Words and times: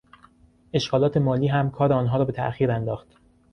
اشکالات 0.73 1.17
مالی 1.17 1.47
هم 1.47 1.71
کار 1.71 1.93
آنها 1.93 2.17
را 2.17 2.25
به 2.25 2.31
تاءخیر 2.31 2.71
انداخت. 2.71 3.15